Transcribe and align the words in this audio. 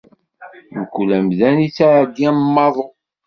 Mkul 0.79 1.09
amdan 1.17 1.57
ittɛeddi 1.67 2.25
am 2.29 2.39
waḍu. 2.55 2.87